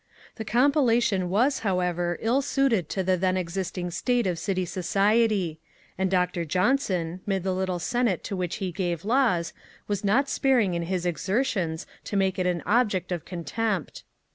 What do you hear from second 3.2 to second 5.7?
existing taste of city society,